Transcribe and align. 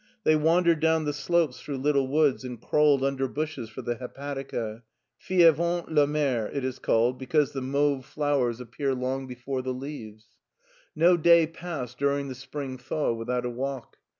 They 0.23 0.35
wandered 0.35 0.79
down 0.79 1.05
the 1.05 1.13
slopes 1.13 1.61
through 1.61 1.77
little 1.77 2.07
woods 2.07 2.43
and 2.43 2.59
crawled 2.59 3.03
under 3.03 3.27
bushes 3.27 3.69
for 3.69 3.83
the 3.83 3.97
hepatica; 3.97 4.81
fille 5.15 5.47
avant 5.49 5.91
la 5.91 6.07
mere" 6.07 6.47
it 6.55 6.63
is 6.65 6.79
called 6.79 7.19
because 7.19 7.51
the 7.51 7.61
mauve 7.61 8.03
flowers 8.03 8.57
a^ear 8.57 8.61
LEIPSIC 8.63 8.93
US 8.93 8.97
long 8.97 9.27
before 9.27 9.61
the 9.61 9.75
leaves. 9.75 10.25
No 10.95 11.17
day 11.17 11.45
passed 11.45 11.99
during 11.99 12.29
the 12.29 12.33
spring 12.33 12.79
thaw 12.79 13.13
without 13.13 13.45
a 13.45 13.51
walk. 13.51 13.97